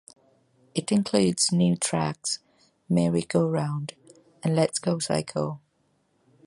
[0.73, 2.39] It includes new tracks
[2.89, 3.93] "Merry Go Round"
[4.41, 5.59] and "Let's Go Psycho".